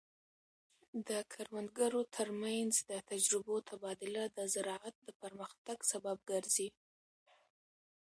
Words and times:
د 1.07 1.09
کروندګرو 1.33 2.01
ترمنځ 2.15 2.73
د 2.89 2.91
تجربو 3.11 3.55
تبادله 3.69 4.23
د 4.37 4.39
زراعت 4.53 4.95
د 5.05 5.07
پرمختګ 5.21 5.77
سبب 5.91 6.17
ګرځي. 6.31 6.69